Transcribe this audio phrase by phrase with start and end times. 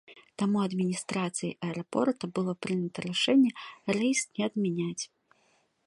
[0.41, 3.51] Таму адміністрацыяй аэрапорта было прынята рашэнне
[3.97, 5.03] рэйс не адмяняць.